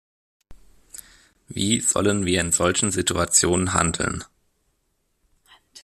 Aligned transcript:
Wie 1.47 1.79
sollen 1.79 2.25
wir 2.25 2.41
in 2.41 2.51
solchen 2.51 2.89
Situationen 2.89 3.73
handeln? 3.75 4.23